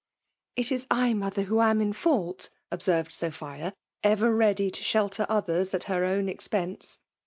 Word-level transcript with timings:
"It 0.55 0.71
is 0.71 0.87
/, 0.89 1.15
mother, 1.15 1.43
who 1.43 1.61
am 1.61 1.79
in 1.79 1.93
fault,"*— 1.93 2.49
observed 2.71 3.11
Sophia, 3.11 3.75
ever 4.03 4.33
ready 4.33 4.71
to 4.71 4.81
shelter 4.81 5.27
others 5.29 5.75
at 5.75 5.83
her 5.83 6.05
own 6.05 6.27
expense. 6.27 6.97